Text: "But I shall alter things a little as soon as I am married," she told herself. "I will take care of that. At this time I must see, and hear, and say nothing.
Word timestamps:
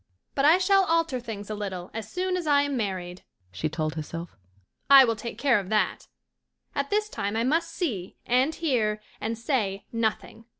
"But 0.33 0.45
I 0.45 0.57
shall 0.57 0.83
alter 0.85 1.19
things 1.19 1.47
a 1.51 1.53
little 1.53 1.91
as 1.93 2.11
soon 2.11 2.35
as 2.35 2.47
I 2.47 2.63
am 2.63 2.75
married," 2.75 3.21
she 3.51 3.69
told 3.69 3.93
herself. 3.93 4.35
"I 4.89 5.05
will 5.05 5.15
take 5.15 5.37
care 5.37 5.59
of 5.59 5.69
that. 5.69 6.07
At 6.73 6.89
this 6.89 7.07
time 7.07 7.35
I 7.35 7.43
must 7.43 7.69
see, 7.71 8.17
and 8.25 8.55
hear, 8.55 8.99
and 9.19 9.37
say 9.37 9.85
nothing. 9.91 10.45